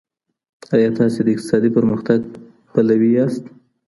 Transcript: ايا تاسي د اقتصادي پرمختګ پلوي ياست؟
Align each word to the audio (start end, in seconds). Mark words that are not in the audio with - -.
ايا 0.73 0.89
تاسي 0.97 1.19
د 1.23 1.27
اقتصادي 1.35 1.69
پرمختګ 1.77 2.19
پلوي 2.73 3.11
ياست؟ 3.17 3.43